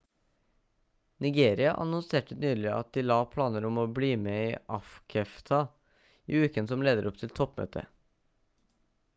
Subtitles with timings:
[1.23, 5.61] nigeria annonserte nylig at de la planer om å bli med i afcfta
[6.33, 7.93] i uken som leder opp til toppmøtet